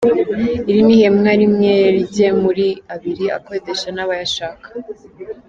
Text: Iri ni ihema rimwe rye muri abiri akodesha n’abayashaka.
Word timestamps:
Iri 0.69 0.81
ni 0.87 0.93
ihema 0.95 1.31
rimwe 1.41 1.71
rye 2.01 2.27
muri 2.41 2.67
abiri 2.93 3.25
akodesha 3.37 3.87
n’abayashaka. 3.93 4.67